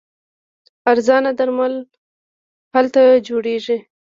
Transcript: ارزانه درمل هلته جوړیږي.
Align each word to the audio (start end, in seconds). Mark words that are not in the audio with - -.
ارزانه 0.91 1.31
درمل 1.37 1.73
هلته 2.73 3.01
جوړیږي. 3.27 3.77